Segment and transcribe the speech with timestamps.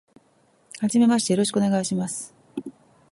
[0.79, 2.33] はじめまして、よろしくお願いします。